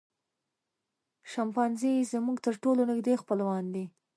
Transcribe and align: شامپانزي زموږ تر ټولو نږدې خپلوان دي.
شامپانزي 1.31 1.93
زموږ 2.11 2.37
تر 2.45 2.53
ټولو 2.63 2.81
نږدې 2.91 3.13
خپلوان 3.21 3.65
دي. 3.75 3.85